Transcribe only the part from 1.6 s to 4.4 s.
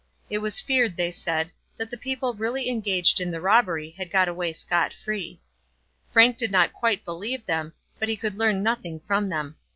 that the people really engaged in the robbery had got